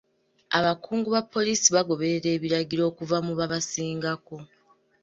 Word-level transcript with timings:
Abakungu 0.57 1.07
ba 1.15 1.21
poliisi 1.33 1.67
bagoberera 1.75 2.29
ebiragiro 2.37 2.83
okuva 2.91 3.17
mu 3.27 3.33
babasingako. 3.39 4.35